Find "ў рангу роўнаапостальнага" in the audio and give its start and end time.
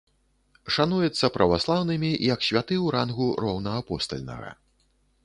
2.85-4.49